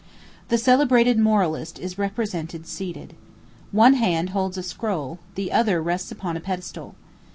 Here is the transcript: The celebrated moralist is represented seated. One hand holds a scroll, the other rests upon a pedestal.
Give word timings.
The 0.49 0.57
celebrated 0.57 1.19
moralist 1.19 1.77
is 1.77 1.99
represented 1.99 2.65
seated. 2.65 3.13
One 3.71 3.93
hand 3.93 4.31
holds 4.31 4.57
a 4.57 4.63
scroll, 4.63 5.19
the 5.35 5.51
other 5.51 5.79
rests 5.79 6.11
upon 6.11 6.35
a 6.35 6.39
pedestal. 6.41 6.95